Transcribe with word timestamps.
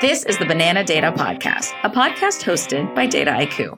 This 0.00 0.22
is 0.26 0.38
the 0.38 0.46
Banana 0.46 0.84
Data 0.84 1.10
Podcast, 1.10 1.72
a 1.82 1.90
podcast 1.90 2.44
hosted 2.44 2.94
by 2.94 3.08
Dataiku. 3.08 3.76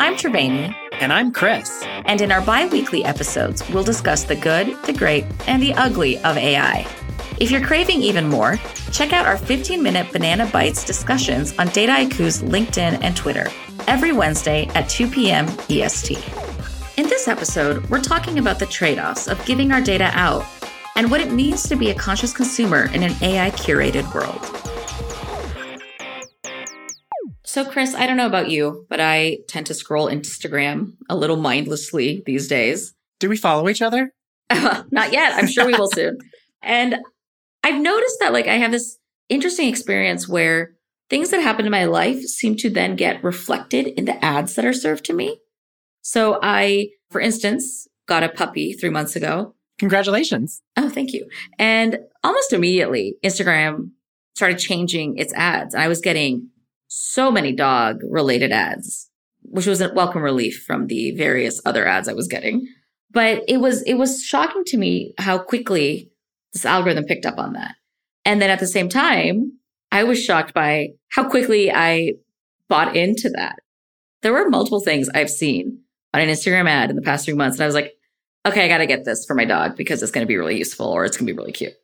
I'm 0.00 0.16
Triveni. 0.16 0.74
And 0.94 1.12
I'm 1.12 1.30
Chris. 1.30 1.84
And 2.06 2.20
in 2.20 2.32
our 2.32 2.40
bi 2.40 2.66
weekly 2.66 3.04
episodes, 3.04 3.62
we'll 3.70 3.84
discuss 3.84 4.24
the 4.24 4.34
good, 4.34 4.76
the 4.82 4.92
great, 4.92 5.24
and 5.46 5.62
the 5.62 5.72
ugly 5.74 6.18
of 6.24 6.36
AI. 6.36 6.84
If 7.38 7.52
you're 7.52 7.64
craving 7.64 8.02
even 8.02 8.28
more, 8.28 8.56
check 8.90 9.12
out 9.12 9.26
our 9.26 9.36
15 9.36 9.80
minute 9.80 10.10
Banana 10.10 10.46
Bites 10.46 10.84
discussions 10.84 11.56
on 11.56 11.68
Dataiku's 11.68 12.42
LinkedIn 12.42 12.98
and 13.00 13.16
Twitter 13.16 13.46
every 13.86 14.10
Wednesday 14.10 14.66
at 14.74 14.88
2 14.88 15.08
p.m. 15.08 15.46
EST. 15.68 16.18
In 16.96 17.06
this 17.08 17.28
episode, 17.28 17.88
we're 17.88 18.00
talking 18.00 18.40
about 18.40 18.58
the 18.58 18.66
trade 18.66 18.98
offs 18.98 19.28
of 19.28 19.44
giving 19.44 19.70
our 19.70 19.80
data 19.80 20.10
out 20.14 20.44
and 20.96 21.12
what 21.12 21.20
it 21.20 21.30
means 21.30 21.68
to 21.68 21.76
be 21.76 21.90
a 21.90 21.94
conscious 21.94 22.32
consumer 22.32 22.86
in 22.86 23.04
an 23.04 23.12
AI 23.22 23.52
curated 23.52 24.12
world. 24.12 24.69
So, 27.50 27.64
Chris, 27.64 27.96
I 27.96 28.06
don't 28.06 28.16
know 28.16 28.28
about 28.28 28.48
you, 28.48 28.86
but 28.88 29.00
I 29.00 29.38
tend 29.48 29.66
to 29.66 29.74
scroll 29.74 30.08
Instagram 30.08 30.92
a 31.08 31.16
little 31.16 31.36
mindlessly 31.36 32.22
these 32.24 32.46
days. 32.46 32.94
Do 33.18 33.28
we 33.28 33.36
follow 33.36 33.68
each 33.68 33.82
other? 33.82 34.12
Not 34.52 35.12
yet. 35.12 35.32
I'm 35.34 35.48
sure 35.48 35.66
we 35.66 35.74
will 35.74 35.90
soon. 35.90 36.16
And 36.62 36.98
I've 37.64 37.80
noticed 37.80 38.18
that, 38.20 38.32
like, 38.32 38.46
I 38.46 38.54
have 38.54 38.70
this 38.70 38.98
interesting 39.28 39.66
experience 39.66 40.28
where 40.28 40.76
things 41.08 41.30
that 41.30 41.42
happen 41.42 41.64
in 41.64 41.72
my 41.72 41.86
life 41.86 42.22
seem 42.22 42.54
to 42.58 42.70
then 42.70 42.94
get 42.94 43.24
reflected 43.24 43.88
in 43.88 44.04
the 44.04 44.24
ads 44.24 44.54
that 44.54 44.64
are 44.64 44.72
served 44.72 45.04
to 45.06 45.12
me. 45.12 45.40
So, 46.02 46.38
I, 46.40 46.90
for 47.10 47.20
instance, 47.20 47.88
got 48.06 48.22
a 48.22 48.28
puppy 48.28 48.74
three 48.74 48.90
months 48.90 49.16
ago. 49.16 49.56
Congratulations. 49.80 50.62
Oh, 50.76 50.88
thank 50.88 51.12
you. 51.12 51.28
And 51.58 51.98
almost 52.22 52.52
immediately, 52.52 53.16
Instagram 53.24 53.90
started 54.36 54.60
changing 54.60 55.18
its 55.18 55.34
ads. 55.34 55.74
I 55.74 55.88
was 55.88 56.00
getting 56.00 56.50
so 56.92 57.30
many 57.30 57.52
dog 57.52 58.00
related 58.02 58.50
ads, 58.50 59.08
which 59.42 59.66
was 59.66 59.80
a 59.80 59.94
welcome 59.94 60.22
relief 60.22 60.64
from 60.66 60.88
the 60.88 61.12
various 61.12 61.60
other 61.64 61.86
ads 61.86 62.08
I 62.08 62.14
was 62.14 62.26
getting. 62.26 62.66
But 63.12 63.44
it 63.46 63.58
was, 63.58 63.82
it 63.82 63.94
was 63.94 64.22
shocking 64.22 64.64
to 64.66 64.76
me 64.76 65.14
how 65.16 65.38
quickly 65.38 66.10
this 66.52 66.64
algorithm 66.64 67.04
picked 67.04 67.26
up 67.26 67.38
on 67.38 67.52
that. 67.52 67.76
And 68.24 68.42
then 68.42 68.50
at 68.50 68.58
the 68.58 68.66
same 68.66 68.88
time, 68.88 69.52
I 69.92 70.02
was 70.02 70.22
shocked 70.22 70.52
by 70.52 70.88
how 71.10 71.28
quickly 71.28 71.72
I 71.72 72.14
bought 72.68 72.96
into 72.96 73.30
that. 73.30 73.56
There 74.22 74.32
were 74.32 74.48
multiple 74.48 74.80
things 74.80 75.08
I've 75.08 75.30
seen 75.30 75.82
on 76.12 76.20
an 76.20 76.28
Instagram 76.28 76.68
ad 76.68 76.90
in 76.90 76.96
the 76.96 77.02
past 77.02 77.24
three 77.24 77.34
months. 77.34 77.56
And 77.56 77.62
I 77.62 77.66
was 77.66 77.74
like, 77.74 77.92
okay, 78.46 78.64
I 78.64 78.68
got 78.68 78.78
to 78.78 78.86
get 78.86 79.04
this 79.04 79.24
for 79.26 79.34
my 79.34 79.44
dog 79.44 79.76
because 79.76 80.02
it's 80.02 80.12
going 80.12 80.26
to 80.26 80.28
be 80.28 80.36
really 80.36 80.58
useful 80.58 80.86
or 80.86 81.04
it's 81.04 81.16
going 81.16 81.26
to 81.26 81.32
be 81.32 81.36
really 81.36 81.52
cute. 81.52 81.74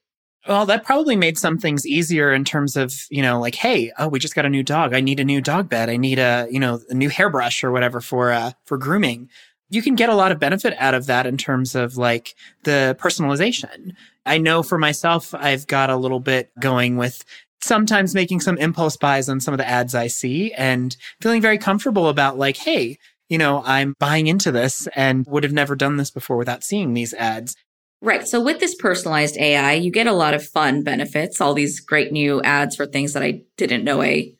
Well, 0.48 0.66
that 0.66 0.84
probably 0.84 1.16
made 1.16 1.38
some 1.38 1.58
things 1.58 1.84
easier 1.84 2.32
in 2.32 2.44
terms 2.44 2.76
of, 2.76 2.94
you 3.10 3.20
know, 3.20 3.40
like, 3.40 3.56
hey, 3.56 3.90
oh, 3.98 4.08
we 4.08 4.20
just 4.20 4.34
got 4.34 4.46
a 4.46 4.50
new 4.50 4.62
dog. 4.62 4.94
I 4.94 5.00
need 5.00 5.18
a 5.18 5.24
new 5.24 5.40
dog 5.40 5.68
bed. 5.68 5.90
I 5.90 5.96
need 5.96 6.18
a, 6.18 6.46
you 6.50 6.60
know, 6.60 6.80
a 6.88 6.94
new 6.94 7.08
hairbrush 7.08 7.64
or 7.64 7.72
whatever 7.72 8.00
for 8.00 8.30
uh 8.30 8.52
for 8.64 8.78
grooming. 8.78 9.28
You 9.70 9.82
can 9.82 9.96
get 9.96 10.08
a 10.08 10.14
lot 10.14 10.30
of 10.30 10.38
benefit 10.38 10.74
out 10.78 10.94
of 10.94 11.06
that 11.06 11.26
in 11.26 11.36
terms 11.36 11.74
of 11.74 11.96
like 11.96 12.34
the 12.62 12.96
personalization. 13.00 13.94
I 14.24 14.38
know 14.38 14.62
for 14.62 14.78
myself, 14.78 15.34
I've 15.34 15.66
got 15.66 15.90
a 15.90 15.96
little 15.96 16.20
bit 16.20 16.52
going 16.60 16.96
with 16.96 17.24
sometimes 17.60 18.14
making 18.14 18.40
some 18.40 18.58
impulse 18.58 18.96
buys 18.96 19.28
on 19.28 19.40
some 19.40 19.52
of 19.52 19.58
the 19.58 19.68
ads 19.68 19.94
I 19.94 20.06
see 20.06 20.52
and 20.52 20.96
feeling 21.20 21.42
very 21.42 21.58
comfortable 21.58 22.08
about 22.08 22.38
like, 22.38 22.56
hey, 22.56 22.98
you 23.28 23.38
know, 23.38 23.62
I'm 23.64 23.94
buying 23.98 24.28
into 24.28 24.52
this 24.52 24.86
and 24.94 25.26
would 25.26 25.42
have 25.42 25.52
never 25.52 25.74
done 25.74 25.96
this 25.96 26.12
before 26.12 26.36
without 26.36 26.62
seeing 26.62 26.94
these 26.94 27.12
ads. 27.14 27.56
Right. 28.02 28.28
So 28.28 28.42
with 28.42 28.60
this 28.60 28.74
personalized 28.74 29.36
AI, 29.38 29.72
you 29.72 29.90
get 29.90 30.06
a 30.06 30.12
lot 30.12 30.34
of 30.34 30.46
fun 30.46 30.82
benefits, 30.82 31.40
all 31.40 31.54
these 31.54 31.80
great 31.80 32.12
new 32.12 32.42
ads 32.42 32.76
for 32.76 32.86
things 32.86 33.14
that 33.14 33.22
I 33.22 33.42
didn't 33.56 33.84
know 33.84 34.02
I 34.02 34.34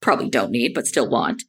probably 0.00 0.30
don't 0.30 0.52
need, 0.52 0.74
but 0.74 0.86
still 0.86 1.08
want. 1.08 1.42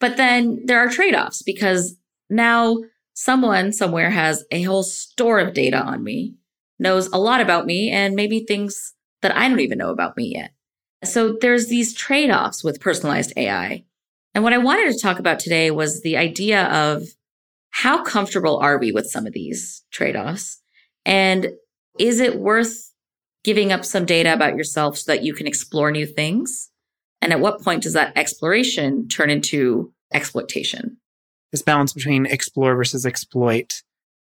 But 0.00 0.16
then 0.16 0.60
there 0.64 0.80
are 0.80 0.88
trade 0.88 1.14
offs 1.14 1.42
because 1.42 1.96
now 2.28 2.78
someone 3.14 3.72
somewhere 3.72 4.10
has 4.10 4.44
a 4.50 4.62
whole 4.62 4.82
store 4.82 5.38
of 5.38 5.54
data 5.54 5.78
on 5.78 6.02
me, 6.02 6.34
knows 6.78 7.06
a 7.08 7.18
lot 7.18 7.40
about 7.40 7.66
me, 7.66 7.90
and 7.90 8.14
maybe 8.14 8.40
things 8.40 8.94
that 9.22 9.34
I 9.34 9.48
don't 9.48 9.60
even 9.60 9.78
know 9.78 9.90
about 9.90 10.16
me 10.16 10.34
yet. 10.34 10.50
So 11.04 11.38
there's 11.40 11.68
these 11.68 11.94
trade 11.94 12.30
offs 12.30 12.64
with 12.64 12.80
personalized 12.80 13.32
AI. 13.36 13.84
And 14.34 14.44
what 14.44 14.52
I 14.52 14.58
wanted 14.58 14.92
to 14.92 15.00
talk 15.00 15.18
about 15.18 15.38
today 15.38 15.70
was 15.70 16.02
the 16.02 16.16
idea 16.16 16.64
of 16.66 17.04
how 17.70 18.02
comfortable 18.02 18.58
are 18.58 18.76
we 18.76 18.92
with 18.92 19.06
some 19.06 19.26
of 19.26 19.32
these 19.32 19.84
trade 19.90 20.16
offs? 20.16 20.60
And 21.06 21.52
is 21.98 22.20
it 22.20 22.38
worth 22.38 22.92
giving 23.44 23.72
up 23.72 23.84
some 23.84 24.04
data 24.04 24.34
about 24.34 24.56
yourself 24.56 24.98
so 24.98 25.12
that 25.12 25.22
you 25.22 25.32
can 25.32 25.46
explore 25.46 25.90
new 25.90 26.04
things? 26.04 26.70
And 27.22 27.32
at 27.32 27.40
what 27.40 27.62
point 27.62 27.84
does 27.84 27.94
that 27.94 28.12
exploration 28.16 29.08
turn 29.08 29.30
into 29.30 29.92
exploitation? 30.12 30.98
This 31.52 31.62
balance 31.62 31.92
between 31.92 32.26
explore 32.26 32.74
versus 32.74 33.06
exploit. 33.06 33.82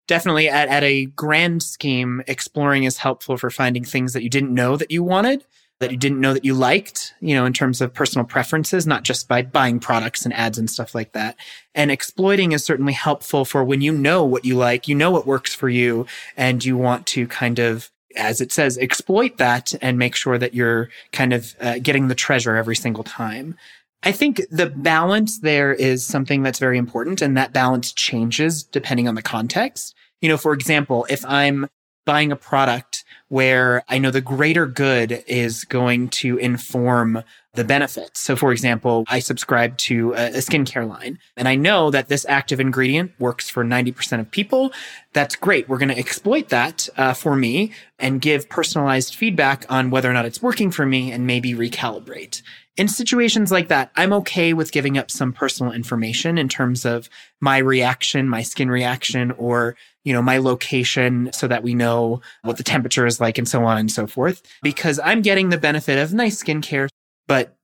Definitely 0.08 0.48
at, 0.48 0.70
at 0.70 0.84
a 0.84 1.06
grand 1.06 1.62
scheme, 1.64 2.24
exploring 2.28 2.84
is 2.84 2.98
helpful 2.98 3.36
for 3.36 3.50
finding 3.50 3.84
things 3.84 4.14
that 4.14 4.24
you 4.24 4.30
didn't 4.30 4.54
know 4.54 4.78
that 4.78 4.92
you 4.92 5.04
wanted 5.04 5.44
that 5.80 5.92
you 5.92 5.98
didn't 5.98 6.20
know 6.20 6.34
that 6.34 6.44
you 6.44 6.54
liked, 6.54 7.14
you 7.22 7.34
know, 7.34 7.46
in 7.46 7.54
terms 7.54 7.80
of 7.80 7.94
personal 7.94 8.26
preferences, 8.26 8.86
not 8.86 9.04
just 9.04 9.28
by 9.28 9.42
buying 9.42 9.80
products 9.80 10.26
and 10.26 10.34
ads 10.34 10.58
and 10.58 10.70
stuff 10.70 10.94
like 10.94 11.14
that. 11.14 11.38
And 11.74 11.90
exploiting 11.90 12.52
is 12.52 12.66
certainly 12.66 12.94
helpful 12.94 13.46
for 13.46 13.64
when 13.64 13.82
you 13.82 13.94
know 13.94 14.26
what 14.26 14.44
you 14.44 14.56
like, 14.56 14.88
you 14.88 14.96
know 14.96 15.10
what 15.10 15.26
works 15.26 15.56
for 15.56 15.70
you, 15.70 16.06
and 16.36 16.64
you 16.64 16.78
want 16.78 17.08
to 17.08 17.28
kind 17.28 17.60
of, 17.60 17.90
as 18.18 18.42
it 18.42 18.52
says, 18.52 18.78
exploit 18.78 19.38
that 19.38 19.74
and 19.82 19.98
make 19.98 20.16
sure 20.16 20.38
that 20.38 20.54
you're 20.54 20.90
kind 21.14 21.32
of 21.32 21.56
uh, 21.62 21.80
getting 21.80 22.10
the 22.10 22.16
treasure 22.16 22.58
every 22.58 22.76
single 22.76 23.06
time. 23.06 23.56
I 24.04 24.12
think 24.12 24.42
the 24.50 24.68
balance 24.68 25.40
there 25.40 25.74
is 25.74 26.06
something 26.06 26.44
that's 26.44 26.60
very 26.60 26.78
important, 26.78 27.22
and 27.22 27.38
that 27.38 27.54
balance 27.54 27.94
changes 27.94 28.64
depending 28.64 29.08
on 29.08 29.16
the 29.16 29.22
context. 29.22 29.96
You 30.22 30.28
know, 30.28 30.38
for 30.38 30.54
example, 30.54 31.06
if 31.10 31.24
I'm 31.26 31.70
buying 32.06 32.32
a 32.32 32.36
product 32.36 33.04
where 33.28 33.84
I 33.88 34.00
know 34.00 34.12
the 34.12 34.22
greater 34.22 34.66
good 34.66 35.24
is 35.28 35.64
going 35.64 36.10
to 36.10 36.38
inform 36.38 37.24
the 37.54 37.64
benefits. 37.64 38.22
So, 38.22 38.36
for 38.36 38.52
example, 38.52 39.06
I 39.08 39.20
subscribe 39.20 39.78
to 39.80 40.14
a, 40.14 40.32
skincare 40.34 40.88
line 40.88 41.20
and 41.36 41.48
I 41.48 41.56
know 41.56 41.92
that 41.92 42.08
this 42.08 42.26
active 42.30 42.60
ingredient 42.60 43.12
works 43.20 43.50
for 43.50 43.64
90% 43.64 44.20
of 44.20 44.32
people. 44.32 44.72
That's 45.14 45.36
great. 45.36 45.68
We're 45.68 45.78
going 45.78 45.90
to 45.90 45.98
exploit 45.98 46.50
that 46.50 46.88
uh, 46.96 47.14
for 47.14 47.36
me 47.36 47.74
and 47.98 48.22
give 48.22 48.50
personalized 48.50 49.16
feedback 49.16 49.66
on 49.70 49.90
whether 49.90 50.10
or 50.10 50.14
not 50.14 50.26
it's 50.26 50.42
working 50.42 50.72
for 50.72 50.86
me 50.86 51.12
and 51.12 51.28
maybe 51.28 51.54
recalibrate. 51.54 52.42
In 52.78 52.88
situations 52.88 53.52
like 53.52 53.68
that, 53.68 53.92
I'm 53.96 54.14
okay 54.14 54.54
with 54.54 54.72
giving 54.72 54.98
up 54.98 55.12
some 55.12 55.34
personal 55.34 55.74
information 55.74 56.38
in 56.38 56.48
terms 56.48 56.86
of 56.86 57.10
my 57.42 57.58
reaction, 57.58 58.30
my 58.30 58.42
skin 58.42 58.70
reaction, 58.70 59.32
or 59.32 59.76
you 60.06 60.14
know, 60.14 60.22
my 60.22 60.38
location 60.38 61.30
so 61.34 61.48
that 61.48 61.62
we 61.62 61.76
know 61.76 62.22
what 62.44 62.58
the 62.58 62.64
temperature 62.64 63.06
is 63.06 63.20
like 63.20 63.38
and 63.38 63.48
so 63.48 63.66
on 63.66 63.78
and 63.78 63.92
so 63.92 64.08
forth. 64.08 64.42
Because 64.64 65.00
I'm 65.00 65.22
getting 65.22 65.50
the 65.50 65.58
benefit 65.58 66.00
of 66.00 66.14
nice 66.14 66.42
skincare, 66.42 66.88
but 67.28 67.58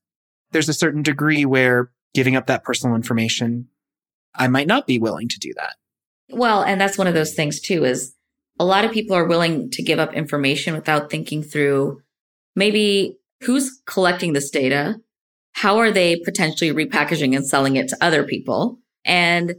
there's 0.51 0.69
a 0.69 0.73
certain 0.73 1.01
degree 1.01 1.45
where 1.45 1.89
giving 2.13 2.35
up 2.35 2.47
that 2.47 2.63
personal 2.63 2.95
information, 2.95 3.67
I 4.35 4.47
might 4.47 4.67
not 4.67 4.85
be 4.85 4.99
willing 4.99 5.29
to 5.29 5.39
do 5.39 5.53
that. 5.55 5.75
Well, 6.29 6.61
and 6.61 6.79
that's 6.79 6.97
one 6.97 7.07
of 7.07 7.13
those 7.13 7.33
things 7.33 7.61
too, 7.61 7.85
is 7.85 8.15
a 8.59 8.65
lot 8.65 8.85
of 8.85 8.91
people 8.91 9.15
are 9.15 9.27
willing 9.27 9.69
to 9.71 9.83
give 9.83 9.99
up 9.99 10.13
information 10.13 10.73
without 10.73 11.09
thinking 11.09 11.43
through 11.43 12.01
maybe 12.55 13.17
who's 13.41 13.81
collecting 13.85 14.33
this 14.33 14.49
data? 14.49 14.99
How 15.53 15.77
are 15.77 15.91
they 15.91 16.17
potentially 16.17 16.71
repackaging 16.71 17.35
and 17.35 17.47
selling 17.47 17.75
it 17.75 17.87
to 17.89 17.97
other 18.01 18.23
people? 18.23 18.79
And 19.05 19.55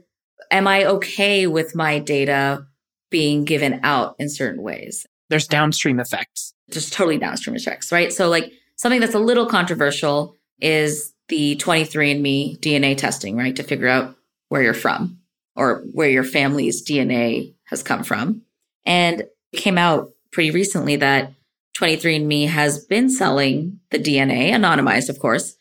am 0.50 0.66
I 0.66 0.84
okay 0.84 1.46
with 1.46 1.74
my 1.74 1.98
data 1.98 2.66
being 3.10 3.44
given 3.44 3.80
out 3.82 4.16
in 4.18 4.28
certain 4.28 4.62
ways? 4.62 5.06
There's 5.28 5.46
downstream 5.46 5.98
effects. 6.00 6.52
Just 6.70 6.92
totally 6.92 7.18
downstream 7.18 7.56
effects, 7.56 7.92
right? 7.92 8.12
So 8.12 8.28
like 8.28 8.52
something 8.76 9.00
that's 9.00 9.14
a 9.14 9.20
little 9.20 9.46
controversial 9.46 10.36
is 10.60 11.12
the 11.28 11.56
23andMe 11.56 12.58
DNA 12.60 12.96
testing, 12.96 13.36
right? 13.36 13.56
To 13.56 13.62
figure 13.62 13.88
out 13.88 14.16
where 14.48 14.62
you're 14.62 14.74
from 14.74 15.18
or 15.54 15.84
where 15.92 16.10
your 16.10 16.24
family's 16.24 16.86
DNA 16.86 17.54
has 17.64 17.82
come 17.82 18.04
from. 18.04 18.42
And 18.84 19.22
it 19.52 19.56
came 19.56 19.78
out 19.78 20.10
pretty 20.32 20.50
recently 20.50 20.96
that 20.96 21.32
23andMe 21.78 22.48
has 22.48 22.84
been 22.84 23.10
selling 23.10 23.80
the 23.90 23.98
DNA, 23.98 24.50
anonymized, 24.50 25.08
of 25.08 25.18
course, 25.18 25.56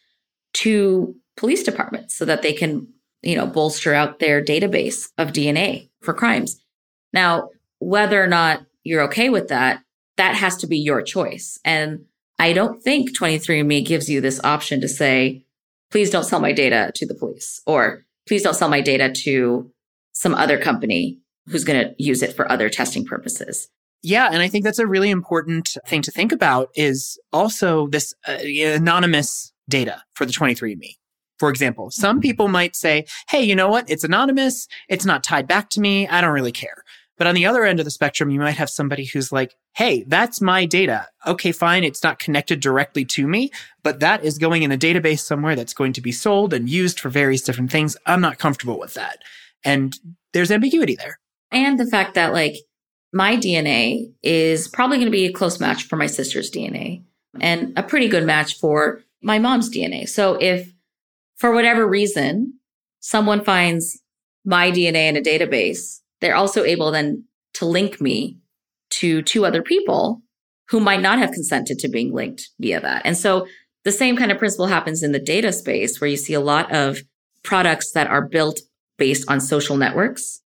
to 0.54 1.16
police 1.36 1.64
departments 1.64 2.16
so 2.16 2.26
that 2.26 2.42
they 2.42 2.54
can 2.54 2.88
you 3.26 3.36
know, 3.36 3.48
bolster 3.48 3.94
out 3.94 4.20
their 4.20 4.42
database 4.42 5.10
of 5.18 5.30
DNA 5.30 5.90
for 6.02 6.14
crimes. 6.14 6.62
Now, 7.12 7.50
whether 7.80 8.24
or 8.24 8.28
not 8.28 8.66
you're 8.84 9.02
okay 9.04 9.30
with 9.30 9.48
that, 9.50 9.82
that 10.18 10.36
has 10.36 10.56
to 10.58 10.68
be 10.68 10.78
your 10.78 11.02
choice. 11.02 11.60
And 11.66 12.06
I 12.38 12.54
don't 12.54 12.82
think 12.82 13.18
23andMe 13.18 13.84
gives 13.84 14.10
you 14.10 14.22
this 14.22 14.40
option 14.44 14.80
to 14.82 14.88
say, 14.88 15.44
please 15.90 16.12
don't 16.12 16.24
sell 16.24 16.40
my 16.40 16.52
data 16.52 16.92
to 16.96 17.08
the 17.08 17.16
police 17.16 17.62
or 17.66 18.06
please 18.28 18.44
don't 18.44 18.54
sell 18.54 18.70
my 18.70 18.82
data 18.82 19.12
to 19.24 19.72
some 20.12 20.36
other 20.36 20.60
company 20.60 21.20
who's 21.48 21.64
going 21.64 21.84
to 21.84 21.96
use 21.98 22.22
it 22.22 22.36
for 22.36 22.50
other 22.50 22.70
testing 22.70 23.06
purposes. 23.06 23.70
Yeah, 24.04 24.30
and 24.32 24.42
I 24.42 24.48
think 24.48 24.64
that's 24.64 24.80
a 24.80 24.88
really 24.88 25.10
important 25.10 25.78
thing 25.88 26.02
to 26.04 26.12
think 26.12 26.32
about 26.32 26.70
is 26.76 27.20
also 27.34 27.88
this 27.88 28.14
uh, 28.28 28.38
anonymous 28.44 29.52
data 29.68 30.04
for 30.14 30.26
the 30.26 30.34
23andMe. 30.34 30.96
For 31.38 31.50
example, 31.50 31.92
some 31.92 32.22
people 32.22 32.48
might 32.48 32.76
say, 32.76 33.06
Hey, 33.28 33.44
you 33.44 33.56
know 33.56 33.68
what? 33.68 33.90
It's 33.90 34.04
anonymous. 34.04 34.68
It's 34.88 35.06
not 35.06 35.24
tied 35.24 35.48
back 35.48 35.70
to 35.72 35.82
me. 35.82 36.08
I 36.08 36.22
don't 36.22 36.34
really 36.34 36.52
care. 36.52 36.84
But 37.18 37.28
on 37.28 37.36
the 37.36 37.46
other 37.46 37.64
end 37.64 37.80
of 37.80 37.86
the 37.86 37.92
spectrum, 37.92 38.30
you 38.30 38.40
might 38.40 38.52
have 38.52 38.70
somebody 38.70 39.06
who's 39.06 39.32
like, 39.32 39.56
Hey, 39.76 40.04
that's 40.08 40.40
my 40.40 40.66
data. 40.66 41.08
Okay, 41.26 41.52
fine. 41.52 41.84
It's 41.84 42.04
not 42.04 42.20
connected 42.20 42.60
directly 42.62 43.06
to 43.06 43.28
me, 43.28 43.52
but 43.84 44.00
that 44.00 44.24
is 44.24 44.38
going 44.38 44.64
in 44.64 44.72
a 44.72 44.78
database 44.78 45.20
somewhere 45.20 45.56
that's 45.56 45.74
going 45.74 45.94
to 45.94 46.02
be 46.02 46.12
sold 46.12 46.54
and 46.54 46.70
used 46.70 47.00
for 47.00 47.10
various 47.10 47.42
different 47.42 47.72
things. 47.72 47.98
I'm 48.06 48.22
not 48.22 48.40
comfortable 48.40 48.80
with 48.80 48.94
that. 48.94 49.20
And 49.64 49.98
there's 50.34 50.52
ambiguity 50.52 50.96
there. 50.96 51.20
And 51.52 51.80
the 51.80 51.88
fact 51.88 52.14
that 52.14 52.34
like 52.34 52.56
my 53.16 53.38
DNA 53.38 54.12
is 54.24 54.68
probably 54.68 54.98
going 54.98 55.08
to 55.08 55.12
be 55.12 55.26
a 55.26 55.32
close 55.32 55.58
match 55.58 55.88
for 55.88 55.96
my 55.96 56.06
sister's 56.06 56.52
DNA 56.52 57.02
and 57.40 57.72
a 57.78 57.82
pretty 57.82 58.10
good 58.10 58.26
match 58.26 58.60
for 58.60 59.02
my 59.24 59.40
mom's 59.40 59.70
DNA. 59.70 60.08
So 60.08 60.38
if 60.42 60.74
for 61.38 61.54
whatever 61.54 61.88
reason 61.88 62.60
someone 63.00 63.42
finds 63.42 64.02
my 64.44 64.70
DNA 64.70 65.08
in 65.08 65.16
a 65.16 65.22
database, 65.22 66.02
they're 66.20 66.36
also 66.36 66.66
able 66.66 66.92
then 66.92 67.24
to 67.54 67.66
link 67.66 68.02
me 68.02 68.38
to 68.90 69.22
two 69.22 69.46
other 69.46 69.64
people 69.64 70.22
who 70.68 70.82
might 70.82 71.02
not 71.02 71.18
have 71.18 71.32
consented 71.32 71.80
to 71.80 71.88
being 71.88 72.14
linked 72.14 72.50
via 72.60 72.82
that. 72.82 73.02
And 73.06 73.18
so 73.18 73.48
the 73.86 73.94
same 73.94 74.18
kind 74.18 74.32
of 74.32 74.40
principle 74.40 74.68
happens 74.68 75.04
in 75.04 75.14
the 75.14 75.20
data 75.20 75.54
space 75.54 76.02
where 76.02 76.10
you 76.10 76.18
see 76.18 76.34
a 76.34 76.42
lot 76.42 76.70
of 76.74 76.98
products 77.44 77.92
that 77.94 78.08
are 78.08 78.28
built 78.28 78.60
based 78.98 79.30
on 79.32 79.40
social 79.40 79.78
networks. 79.78 80.42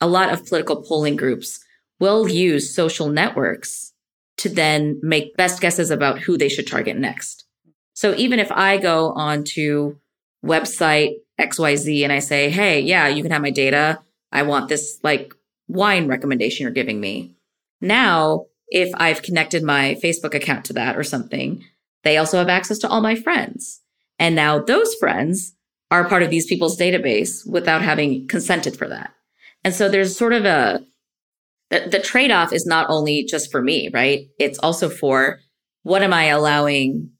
A 0.00 0.08
lot 0.08 0.32
of 0.32 0.44
political 0.44 0.82
polling 0.82 1.14
groups 1.14 1.60
will 2.00 2.28
use 2.28 2.74
social 2.74 3.08
networks 3.08 3.92
to 4.38 4.48
then 4.48 4.98
make 5.02 5.36
best 5.36 5.60
guesses 5.60 5.90
about 5.90 6.18
who 6.18 6.36
they 6.36 6.48
should 6.48 6.66
target 6.66 6.96
next. 6.96 7.44
So 7.92 8.14
even 8.16 8.38
if 8.38 8.50
I 8.50 8.78
go 8.78 9.12
onto 9.12 9.96
website 10.44 11.16
XYZ 11.38 12.02
and 12.02 12.12
I 12.12 12.18
say, 12.20 12.50
Hey, 12.50 12.80
yeah, 12.80 13.08
you 13.08 13.22
can 13.22 13.30
have 13.30 13.42
my 13.42 13.50
data. 13.50 14.00
I 14.32 14.42
want 14.42 14.68
this 14.68 14.98
like 15.02 15.34
wine 15.68 16.08
recommendation 16.08 16.64
you're 16.64 16.72
giving 16.72 17.00
me. 17.00 17.34
Now, 17.80 18.46
if 18.68 18.90
I've 18.94 19.22
connected 19.22 19.62
my 19.62 19.98
Facebook 20.02 20.34
account 20.34 20.64
to 20.66 20.72
that 20.74 20.96
or 20.96 21.04
something, 21.04 21.64
they 22.04 22.16
also 22.16 22.38
have 22.38 22.48
access 22.48 22.78
to 22.78 22.88
all 22.88 23.00
my 23.00 23.14
friends. 23.14 23.80
And 24.18 24.34
now 24.34 24.58
those 24.58 24.94
friends 24.94 25.54
are 25.90 26.08
part 26.08 26.22
of 26.22 26.30
these 26.30 26.46
people's 26.46 26.78
database 26.78 27.46
without 27.46 27.82
having 27.82 28.28
consented 28.28 28.76
for 28.76 28.88
that. 28.88 29.12
And 29.64 29.74
so 29.74 29.88
there's 29.88 30.16
sort 30.16 30.32
of 30.32 30.44
a, 30.44 30.84
the, 31.70 31.88
the 31.88 32.00
trade 32.00 32.30
off 32.30 32.52
is 32.52 32.66
not 32.66 32.86
only 32.88 33.24
just 33.24 33.50
for 33.50 33.62
me, 33.62 33.90
right? 33.92 34.26
It's 34.38 34.58
also 34.58 34.88
for 34.88 35.40
what 35.82 36.02
am 36.02 36.12
I 36.12 36.24
allowing 36.24 37.10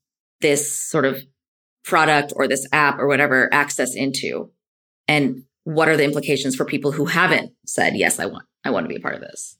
this 0.40 0.82
sort 0.90 1.04
of 1.04 1.22
product 1.84 2.32
or 2.36 2.48
this 2.48 2.66
app 2.72 2.98
or 2.98 3.06
whatever 3.06 3.48
access 3.52 3.94
into? 3.94 4.50
And 5.08 5.44
what 5.64 5.88
are 5.88 5.96
the 5.96 6.04
implications 6.04 6.56
for 6.56 6.64
people 6.64 6.92
who 6.92 7.06
haven't 7.06 7.52
said, 7.66 7.96
yes, 7.96 8.18
I 8.18 8.26
want, 8.26 8.44
I 8.64 8.70
want 8.70 8.84
to 8.84 8.88
be 8.88 8.96
a 8.96 9.00
part 9.00 9.14
of 9.14 9.20
this? 9.20 9.56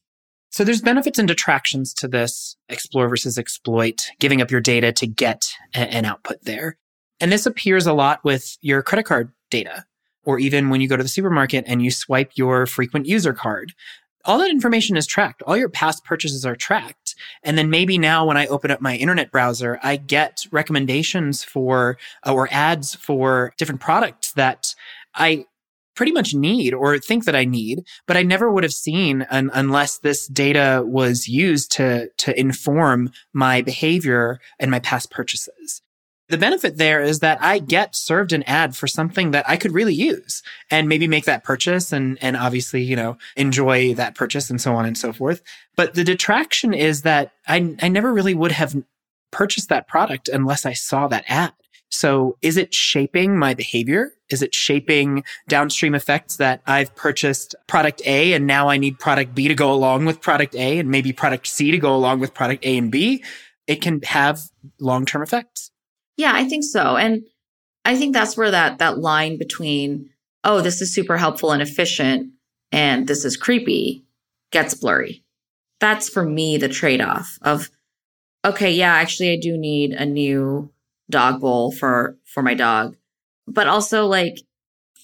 So 0.51 0.65
there's 0.65 0.81
benefits 0.81 1.19
and 1.19 1.29
detractions 1.29 1.95
to 1.95 2.09
this 2.09 2.57
explore 2.69 3.09
versus 3.09 3.39
exploit, 3.39 4.09
giving 4.19 4.43
up 4.43 4.51
your 4.51 4.61
data 4.61 4.93
to 4.93 5.07
get 5.07 5.53
an 5.75 6.05
output 6.05 6.39
there. 6.43 6.77
And 7.21 7.31
this 7.31 7.47
appears 7.47 7.87
a 7.87 7.93
lot 7.93 8.25
with 8.25 8.57
your 8.61 8.83
credit 8.83 9.05
card 9.05 9.33
data, 9.51 9.85
or 10.25 10.41
even 10.41 10.69
when 10.69 10.81
you 10.81 10.89
go 10.89 10.97
to 10.97 11.03
the 11.03 11.09
supermarket 11.09 11.65
and 11.69 11.83
you 11.83 11.93
swipe 11.93 12.33
your 12.35 12.67
frequent 12.67 13.07
user 13.07 13.33
card. 13.33 13.75
All 14.25 14.39
that 14.39 14.51
information 14.51 14.97
is 14.97 15.07
tracked. 15.07 15.43
All 15.43 15.57
your 15.57 15.69
past 15.69 16.05
purchases 16.05 16.45
are 16.45 16.57
tracked. 16.57 17.15
And 17.43 17.57
then 17.57 17.71
maybe 17.71 17.99
now 17.99 18.27
when 18.27 18.37
I 18.37 18.47
open 18.47 18.71
up 18.71 18.81
my 18.81 18.97
internet 18.97 19.31
browser, 19.31 19.79
I 19.83 19.97
get 19.97 20.45
recommendations 20.51 21.43
for 21.43 21.99
uh, 22.27 22.35
or 22.35 22.49
ads 22.51 22.95
for 22.95 23.55
different 23.57 23.81
products 23.81 24.33
that 24.33 24.75
I 25.15 25.47
pretty 25.97 26.13
much 26.13 26.35
need 26.35 26.73
or 26.73 26.99
think 26.99 27.25
that 27.25 27.37
I 27.37 27.45
need, 27.45 27.85
but 28.07 28.17
I 28.17 28.23
never 28.23 28.51
would 28.51 28.65
have 28.65 28.73
seen 28.73 29.27
un- 29.31 29.51
unless 29.53 29.99
this 29.99 30.27
data 30.27 30.83
was 30.87 31.29
used 31.29 31.73
to, 31.73 32.09
to 32.19 32.39
inform 32.39 33.11
my 33.33 33.61
behavior 33.61 34.39
and 34.59 34.71
my 34.71 34.81
past 34.81 35.11
purchases. 35.11 35.83
The 36.31 36.39
benefit 36.39 36.77
there 36.77 37.03
is 37.03 37.19
that 37.19 37.43
I 37.43 37.59
get 37.59 37.97
served 37.97 38.33
an 38.33 38.45
ad 38.45 38.77
for 38.77 38.87
something 38.87 39.33
that 39.33 39.49
I 39.49 39.57
could 39.57 39.73
really 39.73 39.95
use 39.95 40.45
and 40.71 40.89
maybe 40.89 41.09
make 41.09 41.25
that 41.25 41.43
purchase 41.43 41.93
and, 41.93 42.19
and 42.23 42.37
obviously, 42.37 42.83
you 42.83 42.95
know, 42.95 43.19
enjoy 43.37 43.95
that 43.95 44.15
purchase 44.15 44.49
and 44.49 44.61
so 44.61 44.75
on 44.77 44.87
and 44.87 44.97
so 44.97 45.13
forth. 45.13 45.43
But 45.75 45.95
the 45.95 46.05
detraction 46.05 46.73
is 46.73 47.03
that 47.03 47.33
I, 47.49 47.75
I 47.83 47.89
never 47.89 48.13
really 48.13 48.35
would 48.35 48.53
have 48.53 48.77
purchased 49.33 49.71
that 49.71 49.89
product 49.89 50.29
unless 50.29 50.65
I 50.65 50.73
saw 50.73 51.09
that 51.09 51.25
ad. 51.27 51.53
So 51.91 52.39
is 52.43 52.57
it 52.57 52.73
shaping 52.73 53.37
my 53.37 53.53
behavior? 53.53 54.13
Is 54.29 54.43
it 54.43 54.55
shaping 54.55 55.25
downstream 55.49 55.97
effects 55.97 56.37
that 56.37 56.63
I've 56.65 56.95
purchased 56.95 57.57
product 57.67 58.03
A 58.07 58.35
and 58.35 58.47
now 58.47 58.69
I 58.69 58.77
need 58.77 59.01
product 59.01 59.35
B 59.35 59.49
to 59.49 59.55
go 59.57 59.73
along 59.73 60.05
with 60.05 60.21
product 60.21 60.55
A 60.55 60.79
and 60.79 60.89
maybe 60.89 61.13
product 61.13 61.49
C 61.49 61.73
to 61.73 61.79
go 61.79 61.93
along 61.93 62.21
with 62.21 62.35
product 62.35 62.65
A 62.65 62.79
and 62.79 62.93
B? 62.93 63.25
It 63.67 63.83
can 63.83 64.01
have 64.03 64.41
long-term 64.79 65.23
effects. 65.23 65.70
Yeah, 66.21 66.33
I 66.35 66.45
think 66.45 66.65
so. 66.65 66.99
And 66.99 67.23
I 67.87 67.97
think 67.97 68.13
that's 68.13 68.37
where 68.37 68.51
that 68.51 68.79
that 68.79 68.99
line 68.99 69.39
between 69.39 70.11
oh, 70.45 70.61
this 70.61 70.83
is 70.83 70.95
super 70.95 71.17
helpful 71.17 71.51
and 71.51 71.63
efficient 71.63 72.33
and 72.71 73.07
this 73.07 73.25
is 73.25 73.39
creepy 73.39 74.05
gets 74.53 74.75
blurry. 74.75 75.25
That's 75.81 76.11
for 76.11 76.23
me 76.23 76.59
the 76.59 76.69
trade-off 76.69 77.39
of 77.41 77.71
okay, 78.45 78.71
yeah, 78.71 78.93
actually 78.93 79.33
I 79.33 79.39
do 79.41 79.57
need 79.57 79.93
a 79.93 80.05
new 80.05 80.71
dog 81.09 81.41
bowl 81.41 81.73
for 81.73 82.19
for 82.27 82.43
my 82.43 82.53
dog. 82.53 82.97
But 83.47 83.67
also 83.67 84.05
like 84.05 84.41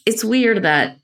it's 0.05 0.23
weird 0.23 0.65
that 0.65 0.99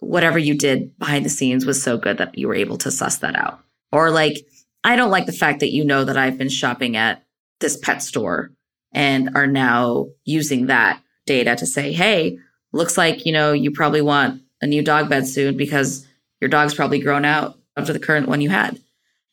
whatever 0.00 0.38
you 0.38 0.58
did 0.58 0.98
behind 0.98 1.24
the 1.24 1.30
scenes 1.30 1.64
was 1.64 1.82
so 1.82 1.96
good 1.96 2.18
that 2.18 2.36
you 2.36 2.48
were 2.48 2.54
able 2.54 2.76
to 2.78 2.90
suss 2.90 3.16
that 3.18 3.34
out. 3.34 3.60
Or 3.92 4.10
like 4.10 4.46
I 4.84 4.94
don't 4.94 5.10
like 5.10 5.24
the 5.24 5.32
fact 5.32 5.60
that 5.60 5.72
you 5.72 5.86
know 5.86 6.04
that 6.04 6.18
I've 6.18 6.36
been 6.36 6.50
shopping 6.50 6.98
at 6.98 7.24
this 7.60 7.78
pet 7.78 8.02
store 8.02 8.50
and 8.94 9.30
are 9.34 9.46
now 9.46 10.06
using 10.24 10.66
that 10.66 11.00
data 11.26 11.56
to 11.56 11.66
say, 11.66 11.92
hey, 11.92 12.38
looks 12.72 12.96
like, 12.96 13.26
you 13.26 13.32
know, 13.32 13.52
you 13.52 13.70
probably 13.70 14.02
want 14.02 14.42
a 14.60 14.66
new 14.66 14.82
dog 14.82 15.08
bed 15.08 15.26
soon 15.26 15.56
because 15.56 16.06
your 16.40 16.48
dog's 16.48 16.74
probably 16.74 16.98
grown 16.98 17.24
out 17.24 17.58
after 17.76 17.92
the 17.92 17.98
current 17.98 18.28
one 18.28 18.40
you 18.40 18.50
had. 18.50 18.80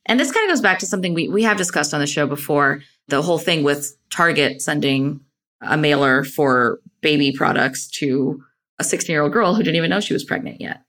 And 0.06 0.20
this 0.20 0.32
kind 0.32 0.50
of 0.50 0.52
goes 0.52 0.62
back 0.62 0.80
to 0.80 0.86
something 0.86 1.14
we, 1.14 1.28
we 1.28 1.44
have 1.44 1.58
discussed 1.58 1.94
on 1.94 2.00
the 2.00 2.08
show 2.08 2.26
before 2.26 2.82
the 3.08 3.22
whole 3.22 3.38
thing 3.38 3.64
with 3.64 3.96
Target 4.10 4.62
sending 4.62 5.22
a 5.62 5.78
mailer 5.78 6.24
for 6.24 6.80
baby 7.02 7.32
products 7.32 7.88
to 7.88 8.44
a 8.80 8.84
16 8.84 9.14
year 9.14 9.22
old 9.22 9.34
girl 9.34 9.54
who 9.54 9.64
didn't 9.64 9.76
even 9.76 9.90
know 9.90 10.00
she 10.00 10.14
was 10.14 10.24
pregnant 10.24 10.60
yet. 10.60 10.82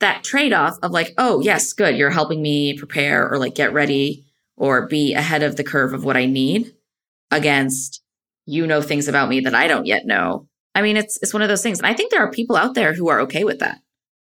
That 0.00 0.24
trade 0.24 0.52
off 0.52 0.78
of 0.82 0.92
like, 0.92 1.14
oh, 1.18 1.40
yes, 1.40 1.72
good, 1.72 1.96
you're 1.96 2.10
helping 2.10 2.42
me 2.42 2.76
prepare 2.76 3.30
or 3.30 3.38
like 3.38 3.54
get 3.54 3.72
ready 3.72 4.24
or 4.56 4.86
be 4.86 5.14
ahead 5.14 5.42
of 5.42 5.56
the 5.56 5.64
curve 5.64 5.92
of 5.92 6.04
what 6.04 6.16
I 6.16 6.26
need 6.26 6.74
against 7.30 8.02
you 8.46 8.66
know 8.66 8.82
things 8.82 9.08
about 9.08 9.28
me 9.28 9.40
that 9.40 9.54
I 9.54 9.66
don't 9.68 9.86
yet 9.86 10.06
know. 10.06 10.48
I 10.74 10.82
mean, 10.82 10.96
it's 10.96 11.18
it's 11.22 11.32
one 11.32 11.42
of 11.42 11.48
those 11.48 11.62
things. 11.62 11.78
And 11.78 11.86
I 11.86 11.94
think 11.94 12.10
there 12.10 12.22
are 12.22 12.30
people 12.30 12.56
out 12.56 12.74
there 12.74 12.92
who 12.94 13.08
are 13.08 13.20
okay 13.20 13.44
with 13.44 13.60
that. 13.60 13.80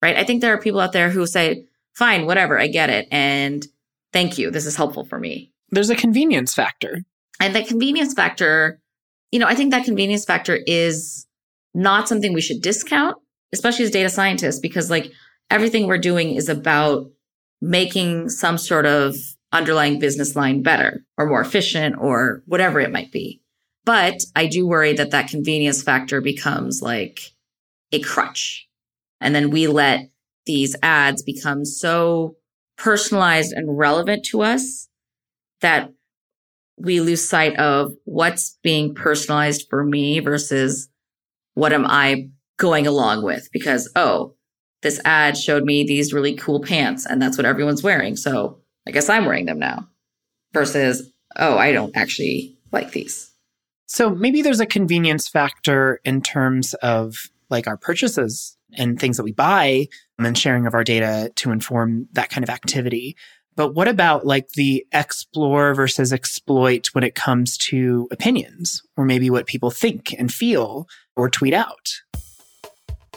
Right? 0.03 0.17
I 0.17 0.25
think 0.25 0.41
there 0.41 0.53
are 0.55 0.61
people 0.61 0.81
out 0.81 0.93
there 0.93 1.11
who 1.11 1.27
say, 1.27 1.67
"Fine, 1.95 2.27
whatever, 2.27 2.59
I 2.59 2.69
get 2.69 2.91
it." 2.91 3.09
And 3.11 3.67
thank 4.13 4.39
you. 4.39 4.51
This 4.51 4.67
is 4.67 4.77
helpful 4.77 5.05
for 5.05 5.19
me. 5.19 5.53
There's 5.71 5.91
a 5.91 5.97
convenience 5.97 6.55
factor. 6.55 7.03
And 7.41 7.55
the 7.55 7.65
convenience 7.65 8.15
factor, 8.15 8.81
you 9.33 9.39
know, 9.39 9.47
I 9.47 9.55
think 9.55 9.73
that 9.73 9.85
convenience 9.85 10.25
factor 10.25 10.59
is 10.67 11.27
not 11.75 12.09
something 12.09 12.33
we 12.33 12.41
should 12.41 12.63
discount, 12.63 13.17
especially 13.53 13.85
as 13.85 13.91
data 13.91 14.09
scientists 14.09 14.61
because 14.61 14.91
like 14.91 15.13
everything 15.51 15.87
we're 15.87 15.99
doing 15.99 16.35
is 16.35 16.49
about 16.49 17.11
making 17.61 18.29
some 18.29 18.59
sort 18.59 18.87
of 18.87 19.17
underlying 19.53 19.99
business 19.99 20.37
line 20.37 20.63
better 20.63 21.05
or 21.17 21.27
more 21.27 21.41
efficient 21.41 21.97
or 21.99 22.43
whatever 22.47 22.81
it 22.81 22.93
might 22.93 23.13
be. 23.13 23.41
But 23.87 24.25
I 24.35 24.47
do 24.47 24.67
worry 24.67 24.93
that 24.95 25.13
that 25.13 25.29
convenience 25.29 25.83
factor 25.83 26.21
becomes 26.21 26.83
like 26.83 27.33
a 27.93 28.01
crutch. 28.01 28.69
And 29.21 29.35
then 29.35 29.51
we 29.51 29.69
let 29.69 30.11
these 30.45 30.77
ads 30.83 31.23
become 31.23 31.65
so 31.65 32.37
personalized 32.77 33.53
and 33.53 33.79
relevant 33.79 34.25
to 34.27 34.43
us 34.43 34.89
that 35.61 35.93
we 36.77 37.01
lose 37.01 37.27
sight 37.27 37.57
of 37.59 37.95
what's 38.05 38.59
being 38.63 38.95
personalized 38.95 39.67
for 39.71 39.85
me 39.85 40.19
versus 40.21 40.89
what 41.55 41.73
am 41.73 41.87
I 41.87 42.29
going 42.59 42.87
along 42.87 43.23
with? 43.23 43.49
Because, 43.53 43.91
oh, 43.97 44.35
this 44.83 45.01
ad 45.05 45.37
showed 45.37 45.65
me 45.65 45.85
these 45.85 46.13
really 46.13 46.35
cool 46.35 46.61
pants 46.61 47.07
and 47.07 47.23
that's 47.23 47.39
what 47.39 47.47
everyone's 47.47 47.83
wearing. 47.83 48.17
So 48.17 48.59
I 48.87 48.91
guess 48.91 49.09
I'm 49.09 49.25
wearing 49.25 49.47
them 49.47 49.59
now 49.59 49.89
versus, 50.53 51.11
oh, 51.37 51.57
I 51.57 51.73
don't 51.73 51.97
actually 51.97 52.59
like 52.73 52.91
these. 52.93 53.31
So 53.87 54.11
maybe 54.11 54.43
there's 54.43 54.61
a 54.61 54.67
convenience 54.67 55.29
factor 55.29 56.01
in 56.05 56.21
terms 56.21 56.75
of 56.75 57.31
like 57.51 57.69
our 57.69 57.77
purchases 57.77 58.57
and 58.77 58.99
things 58.99 59.17
that 59.17 59.23
we 59.23 59.33
buy 59.33 59.87
and 60.19 60.37
sharing 60.37 60.67
of 60.67 60.75
our 60.75 60.85
data 60.85 61.31
to 61.37 61.53
inform 61.53 62.09
that 62.13 62.29
kind 62.29 62.43
of 62.43 62.51
activity. 62.51 63.17
But 63.55 63.75
what 63.75 63.89
about 63.89 64.27
like 64.27 64.51
the 64.51 64.85
explore 64.93 65.73
versus 65.73 66.13
exploit 66.13 66.89
when 66.93 67.05
it 67.05 67.15
comes 67.15 67.57
to 67.59 68.09
opinions 68.11 68.83
or 68.97 69.05
maybe 69.05 69.31
what 69.31 69.47
people 69.47 69.71
think 69.71 70.13
and 70.19 70.33
feel 70.33 70.89
or 71.15 71.31
tweet 71.31 71.55
out? 71.55 71.89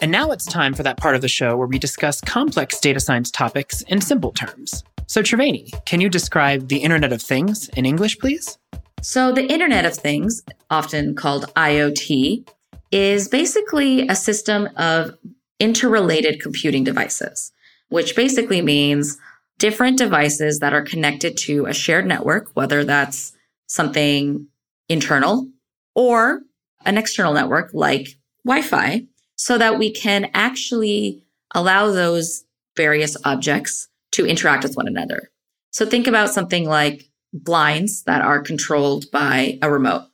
And 0.00 0.10
now 0.10 0.30
it's 0.30 0.46
time 0.46 0.72
for 0.72 0.82
that 0.82 0.96
part 0.96 1.14
of 1.14 1.20
the 1.20 1.28
show 1.28 1.56
where 1.56 1.66
we 1.66 1.78
discuss 1.78 2.22
complex 2.22 2.80
data 2.80 3.00
science 3.00 3.30
topics 3.30 3.82
in 3.82 4.00
simple 4.00 4.32
terms. 4.32 4.82
So, 5.06 5.20
Triveni, 5.20 5.68
can 5.84 6.00
you 6.00 6.08
describe 6.08 6.68
the 6.68 6.78
Internet 6.78 7.12
of 7.12 7.20
Things 7.20 7.68
in 7.70 7.84
English, 7.84 8.18
please? 8.18 8.56
So, 9.02 9.32
the 9.32 9.50
Internet 9.50 9.86
of 9.86 9.94
Things, 9.94 10.42
often 10.68 11.14
called 11.14 11.46
IoT, 11.54 12.46
is 12.90 13.28
basically 13.28 14.06
a 14.06 14.14
system 14.14 14.68
of 14.76 15.14
interrelated 15.58 16.40
computing 16.40 16.84
devices, 16.84 17.50
which 17.88 18.14
basically 18.14 18.60
means 18.60 19.16
different 19.58 19.96
devices 19.96 20.58
that 20.58 20.74
are 20.74 20.82
connected 20.82 21.36
to 21.38 21.66
a 21.66 21.72
shared 21.72 22.06
network, 22.06 22.50
whether 22.54 22.84
that's 22.84 23.32
something 23.66 24.46
internal 24.88 25.48
or 25.94 26.40
an 26.84 26.98
external 26.98 27.32
network 27.32 27.70
like 27.72 28.08
Wi 28.44 28.62
Fi, 28.62 29.06
so 29.36 29.56
that 29.56 29.78
we 29.78 29.90
can 29.90 30.30
actually 30.34 31.24
allow 31.54 31.90
those 31.90 32.44
various 32.76 33.16
objects 33.24 33.88
to 34.12 34.26
interact 34.26 34.62
with 34.62 34.74
one 34.74 34.88
another. 34.88 35.30
So 35.70 35.86
think 35.86 36.06
about 36.06 36.30
something 36.30 36.68
like 36.68 37.09
blinds 37.32 38.02
that 38.04 38.22
are 38.22 38.40
controlled 38.40 39.10
by 39.10 39.58
a 39.62 39.70
remote. 39.70 40.06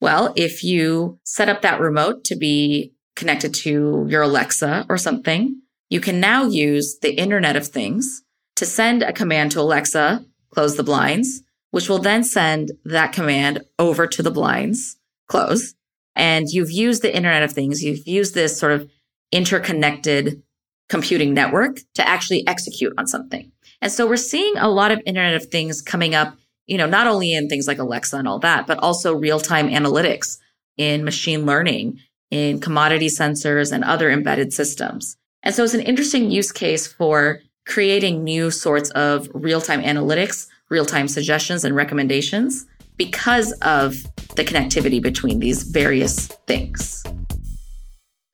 Well, 0.00 0.32
if 0.36 0.62
you 0.62 1.18
set 1.24 1.48
up 1.48 1.62
that 1.62 1.80
remote 1.80 2.24
to 2.24 2.36
be 2.36 2.94
connected 3.16 3.52
to 3.52 4.06
your 4.08 4.22
Alexa 4.22 4.86
or 4.88 4.96
something, 4.96 5.60
you 5.90 6.00
can 6.00 6.20
now 6.20 6.44
use 6.44 6.98
the 7.00 7.14
Internet 7.14 7.56
of 7.56 7.66
Things 7.66 8.22
to 8.56 8.66
send 8.66 9.02
a 9.02 9.12
command 9.12 9.52
to 9.52 9.60
Alexa, 9.60 10.24
close 10.50 10.76
the 10.76 10.82
blinds, 10.82 11.42
which 11.70 11.88
will 11.88 11.98
then 11.98 12.24
send 12.24 12.72
that 12.84 13.12
command 13.12 13.64
over 13.78 14.06
to 14.06 14.22
the 14.22 14.30
blinds, 14.30 14.96
close. 15.28 15.74
And 16.14 16.48
you've 16.48 16.70
used 16.70 17.02
the 17.02 17.14
Internet 17.14 17.42
of 17.42 17.52
Things. 17.52 17.82
You've 17.82 18.06
used 18.06 18.34
this 18.34 18.58
sort 18.58 18.72
of 18.72 18.90
interconnected 19.32 20.42
computing 20.88 21.34
network 21.34 21.80
to 21.94 22.08
actually 22.08 22.46
execute 22.46 22.92
on 22.96 23.06
something. 23.06 23.52
And 23.80 23.92
so 23.92 24.06
we're 24.06 24.16
seeing 24.16 24.56
a 24.56 24.68
lot 24.68 24.90
of 24.90 25.00
Internet 25.06 25.34
of 25.34 25.46
Things 25.46 25.82
coming 25.82 26.14
up, 26.14 26.36
you 26.68 26.76
know, 26.76 26.86
not 26.86 27.06
only 27.06 27.32
in 27.32 27.48
things 27.48 27.66
like 27.66 27.78
Alexa 27.78 28.16
and 28.16 28.28
all 28.28 28.38
that, 28.40 28.66
but 28.66 28.78
also 28.78 29.14
real 29.14 29.40
time 29.40 29.68
analytics 29.68 30.38
in 30.76 31.02
machine 31.02 31.46
learning, 31.46 31.98
in 32.30 32.60
commodity 32.60 33.08
sensors 33.08 33.72
and 33.72 33.82
other 33.82 34.10
embedded 34.10 34.52
systems. 34.52 35.16
And 35.42 35.54
so 35.54 35.64
it's 35.64 35.74
an 35.74 35.80
interesting 35.80 36.30
use 36.30 36.52
case 36.52 36.86
for 36.86 37.40
creating 37.66 38.22
new 38.22 38.50
sorts 38.50 38.90
of 38.90 39.28
real 39.32 39.62
time 39.62 39.82
analytics, 39.82 40.46
real 40.68 40.84
time 40.84 41.08
suggestions 41.08 41.64
and 41.64 41.74
recommendations 41.74 42.66
because 42.98 43.52
of 43.62 43.94
the 44.36 44.44
connectivity 44.44 45.00
between 45.00 45.40
these 45.40 45.62
various 45.62 46.26
things. 46.46 47.02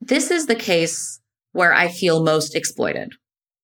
This 0.00 0.30
is 0.30 0.46
the 0.46 0.54
case 0.56 1.20
where 1.52 1.72
I 1.72 1.88
feel 1.88 2.24
most 2.24 2.56
exploited, 2.56 3.12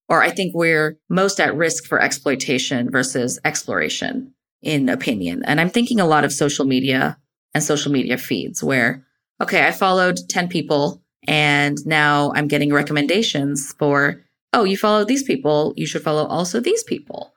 or 0.08 0.22
I 0.22 0.30
think 0.30 0.54
we're 0.54 0.96
most 1.08 1.40
at 1.40 1.56
risk 1.56 1.86
for 1.86 2.00
exploitation 2.00 2.88
versus 2.88 3.40
exploration 3.44 4.32
in 4.62 4.88
opinion. 4.88 5.42
And 5.44 5.60
I'm 5.60 5.70
thinking 5.70 6.00
a 6.00 6.06
lot 6.06 6.24
of 6.24 6.32
social 6.32 6.64
media 6.64 7.18
and 7.54 7.62
social 7.62 7.92
media 7.92 8.18
feeds 8.18 8.62
where, 8.62 9.04
okay, 9.40 9.66
I 9.66 9.72
followed 9.72 10.18
10 10.28 10.48
people 10.48 11.02
and 11.26 11.78
now 11.86 12.32
I'm 12.34 12.48
getting 12.48 12.72
recommendations 12.72 13.74
for 13.78 14.22
oh, 14.52 14.64
you 14.64 14.76
follow 14.76 15.04
these 15.04 15.22
people, 15.22 15.72
you 15.76 15.86
should 15.86 16.02
follow 16.02 16.26
also 16.26 16.60
these 16.60 16.82
people. 16.82 17.32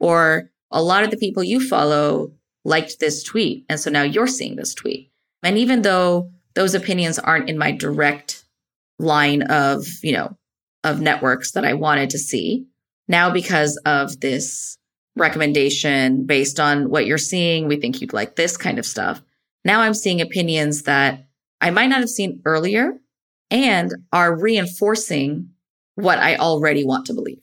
Or 0.00 0.50
a 0.70 0.82
lot 0.82 1.04
of 1.04 1.10
the 1.10 1.16
people 1.16 1.42
you 1.42 1.66
follow 1.66 2.32
liked 2.64 2.98
this 2.98 3.22
tweet. 3.22 3.64
And 3.68 3.78
so 3.78 3.90
now 3.90 4.02
you're 4.02 4.26
seeing 4.26 4.56
this 4.56 4.74
tweet. 4.74 5.12
And 5.42 5.56
even 5.56 5.82
though 5.82 6.32
those 6.54 6.74
opinions 6.74 7.18
aren't 7.18 7.48
in 7.48 7.58
my 7.58 7.70
direct 7.70 8.44
line 8.98 9.42
of, 9.42 9.86
you 10.02 10.12
know, 10.12 10.36
of 10.82 11.00
networks 11.00 11.52
that 11.52 11.64
I 11.64 11.74
wanted 11.74 12.10
to 12.10 12.18
see, 12.18 12.66
now 13.08 13.30
because 13.30 13.76
of 13.86 14.20
this 14.20 14.78
recommendation 15.16 16.24
based 16.26 16.60
on 16.60 16.90
what 16.90 17.06
you're 17.06 17.18
seeing, 17.18 17.66
we 17.66 17.80
think 17.80 18.00
you'd 18.00 18.12
like 18.12 18.36
this 18.36 18.56
kind 18.56 18.78
of 18.78 18.86
stuff. 18.86 19.22
Now 19.64 19.80
I'm 19.80 19.94
seeing 19.94 20.20
opinions 20.20 20.82
that 20.82 21.26
I 21.60 21.70
might 21.70 21.86
not 21.86 22.00
have 22.00 22.10
seen 22.10 22.42
earlier 22.44 22.92
and 23.50 23.92
are 24.12 24.38
reinforcing 24.38 25.50
what 25.94 26.18
I 26.18 26.36
already 26.36 26.84
want 26.84 27.06
to 27.06 27.14
believe. 27.14 27.40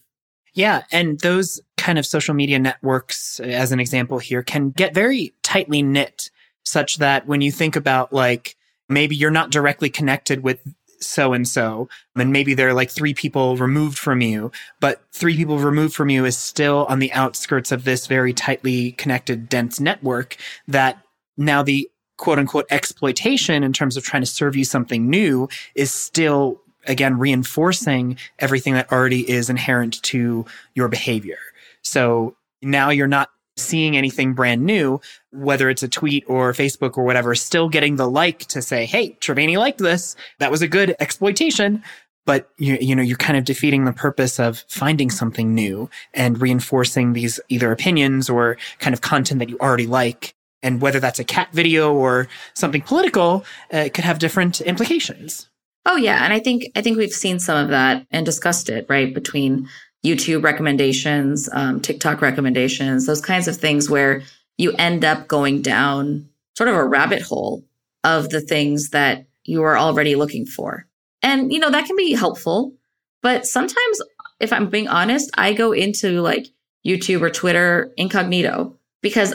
Yeah. 0.53 0.83
And 0.91 1.19
those 1.19 1.59
kind 1.77 1.97
of 1.97 2.05
social 2.05 2.35
media 2.35 2.59
networks, 2.59 3.39
as 3.39 3.71
an 3.71 3.79
example 3.79 4.19
here, 4.19 4.43
can 4.43 4.69
get 4.69 4.93
very 4.93 5.33
tightly 5.41 5.81
knit 5.81 6.29
such 6.63 6.97
that 6.97 7.27
when 7.27 7.41
you 7.41 7.51
think 7.51 7.75
about 7.75 8.13
like, 8.13 8.55
maybe 8.87 9.15
you're 9.15 9.31
not 9.31 9.49
directly 9.49 9.89
connected 9.89 10.43
with 10.43 10.59
so 11.05 11.33
and 11.33 11.47
so, 11.47 11.89
and 12.15 12.31
maybe 12.31 12.53
they're 12.53 12.73
like 12.73 12.89
three 12.89 13.13
people 13.13 13.57
removed 13.57 13.97
from 13.97 14.21
you, 14.21 14.51
but 14.79 15.01
three 15.11 15.35
people 15.35 15.59
removed 15.59 15.95
from 15.95 16.09
you 16.09 16.25
is 16.25 16.37
still 16.37 16.85
on 16.89 16.99
the 16.99 17.11
outskirts 17.13 17.71
of 17.71 17.83
this 17.83 18.07
very 18.07 18.33
tightly 18.33 18.93
connected, 18.93 19.49
dense 19.49 19.79
network 19.79 20.37
that 20.67 21.03
now 21.37 21.63
the 21.63 21.89
quote 22.17 22.39
unquote 22.39 22.67
exploitation 22.69 23.63
in 23.63 23.73
terms 23.73 23.97
of 23.97 24.03
trying 24.03 24.21
to 24.21 24.27
serve 24.27 24.55
you 24.55 24.63
something 24.63 25.09
new 25.09 25.47
is 25.75 25.91
still 25.91 26.61
again 26.87 27.17
reinforcing 27.17 28.17
everything 28.39 28.73
that 28.73 28.91
already 28.91 29.29
is 29.29 29.49
inherent 29.49 30.01
to 30.03 30.45
your 30.75 30.87
behavior. 30.87 31.39
So 31.81 32.35
now 32.61 32.89
you're 32.89 33.07
not 33.07 33.29
seeing 33.57 33.95
anything 33.95 34.33
brand 34.33 34.63
new, 34.63 34.99
whether 35.31 35.69
it's 35.69 35.83
a 35.83 35.87
tweet 35.87 36.23
or 36.27 36.53
Facebook 36.53 36.97
or 36.97 37.03
whatever, 37.03 37.35
still 37.35 37.69
getting 37.69 37.95
the 37.95 38.09
like 38.09 38.39
to 38.39 38.61
say, 38.61 38.85
Hey, 38.85 39.17
Triveni 39.21 39.57
liked 39.57 39.79
this. 39.79 40.15
That 40.39 40.51
was 40.51 40.61
a 40.61 40.67
good 40.67 40.95
exploitation. 40.99 41.83
But 42.25 42.49
you, 42.57 42.77
you 42.79 42.95
know, 42.95 43.01
you're 43.01 43.17
kind 43.17 43.37
of 43.37 43.43
defeating 43.43 43.83
the 43.83 43.91
purpose 43.91 44.39
of 44.39 44.63
finding 44.69 45.09
something 45.09 45.53
new 45.53 45.89
and 46.13 46.41
reinforcing 46.41 47.13
these 47.13 47.39
either 47.49 47.71
opinions 47.71 48.29
or 48.29 48.57
kind 48.79 48.93
of 48.93 49.01
content 49.01 49.39
that 49.39 49.49
you 49.49 49.57
already 49.59 49.87
like. 49.87 50.33
And 50.61 50.79
whether 50.79 51.01
that's 51.01 51.19
a 51.19 51.25
cat 51.25 51.49
video 51.51 51.93
or 51.93 52.29
something 52.53 52.81
political, 52.81 53.43
uh, 53.73 53.79
it 53.79 53.93
could 53.93 54.05
have 54.05 54.19
different 54.19 54.61
implications. 54.61 55.49
Oh 55.85 55.97
yeah, 55.97 56.23
and 56.23 56.31
I 56.31 56.39
think 56.39 56.71
I 56.75 56.81
think 56.81 56.97
we've 56.97 57.11
seen 57.11 57.39
some 57.39 57.57
of 57.57 57.69
that 57.69 58.07
and 58.09 58.25
discussed 58.25 58.69
it 58.69 58.85
right 58.87 59.13
between 59.13 59.67
YouTube 60.05 60.43
recommendations, 60.43 61.49
um, 61.53 61.79
TikTok 61.79 62.21
recommendations, 62.21 63.05
those 63.05 63.21
kinds 63.21 63.47
of 63.47 63.57
things 63.57 63.89
where 63.89 64.23
you 64.57 64.73
end 64.73 65.05
up 65.05 65.27
going 65.27 65.61
down 65.61 66.29
sort 66.57 66.69
of 66.69 66.75
a 66.75 66.85
rabbit 66.85 67.21
hole 67.21 67.63
of 68.03 68.29
the 68.29 68.41
things 68.41 68.89
that 68.89 69.25
you 69.45 69.63
are 69.63 69.77
already 69.77 70.15
looking 70.15 70.45
for. 70.45 70.87
And 71.21 71.51
you 71.51 71.59
know 71.59 71.71
that 71.71 71.85
can 71.85 71.95
be 71.95 72.13
helpful, 72.13 72.73
but 73.21 73.45
sometimes 73.45 74.01
if 74.39 74.51
I'm 74.51 74.69
being 74.69 74.89
honest, 74.89 75.31
I 75.37 75.53
go 75.53 75.71
into 75.71 76.21
like 76.21 76.47
YouTube 76.85 77.21
or 77.21 77.29
Twitter 77.29 77.93
incognito 77.95 78.77
because 79.01 79.33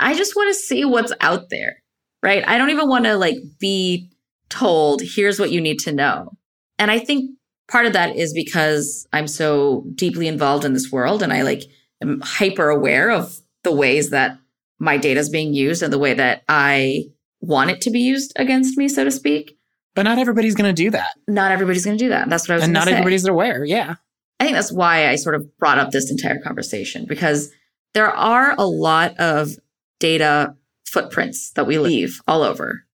I 0.00 0.14
just 0.14 0.34
want 0.34 0.48
to 0.48 0.54
see 0.54 0.84
what's 0.84 1.12
out 1.20 1.50
there, 1.50 1.82
right? 2.22 2.46
I 2.46 2.58
don't 2.58 2.70
even 2.70 2.88
want 2.88 3.04
to 3.04 3.16
like 3.16 3.36
be 3.58 4.10
told, 4.48 5.02
here's 5.02 5.38
what 5.38 5.50
you 5.50 5.60
need 5.60 5.80
to 5.80 5.92
know. 5.92 6.32
And 6.78 6.90
I 6.90 6.98
think 6.98 7.32
part 7.68 7.86
of 7.86 7.92
that 7.94 8.16
is 8.16 8.32
because 8.32 9.06
I'm 9.12 9.28
so 9.28 9.84
deeply 9.94 10.28
involved 10.28 10.64
in 10.64 10.72
this 10.72 10.90
world 10.92 11.22
and 11.22 11.32
I 11.32 11.42
like 11.42 11.62
am 12.02 12.20
hyper 12.20 12.68
aware 12.68 13.10
of 13.10 13.36
the 13.64 13.72
ways 13.72 14.10
that 14.10 14.38
my 14.78 14.96
data 14.96 15.20
is 15.20 15.30
being 15.30 15.54
used 15.54 15.82
and 15.82 15.92
the 15.92 15.98
way 15.98 16.14
that 16.14 16.42
I 16.48 17.04
want 17.40 17.70
it 17.70 17.80
to 17.82 17.90
be 17.90 18.00
used 18.00 18.32
against 18.36 18.76
me, 18.76 18.88
so 18.88 19.04
to 19.04 19.10
speak. 19.10 19.58
But 19.94 20.02
not 20.02 20.18
everybody's 20.18 20.54
going 20.54 20.74
to 20.74 20.82
do 20.82 20.90
that. 20.90 21.10
Not 21.26 21.52
everybody's 21.52 21.84
going 21.84 21.96
to 21.96 22.04
do 22.04 22.10
that. 22.10 22.28
That's 22.28 22.46
what 22.48 22.54
I 22.54 22.56
was 22.56 22.64
And 22.64 22.72
not 22.72 22.84
say. 22.84 22.92
everybody's 22.92 23.26
aware. 23.26 23.64
Yeah. 23.64 23.94
I 24.38 24.44
think 24.44 24.54
that's 24.54 24.70
why 24.72 25.08
I 25.08 25.16
sort 25.16 25.34
of 25.34 25.56
brought 25.58 25.78
up 25.78 25.90
this 25.90 26.10
entire 26.10 26.38
conversation 26.38 27.06
because 27.08 27.50
there 27.94 28.10
are 28.10 28.54
a 28.58 28.66
lot 28.66 29.18
of 29.18 29.52
data 29.98 30.54
footprints 30.84 31.52
that 31.52 31.66
we 31.66 31.78
leave 31.78 32.20
all 32.28 32.42
over. 32.42 32.84